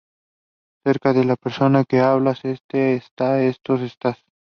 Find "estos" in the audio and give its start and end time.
3.43-3.81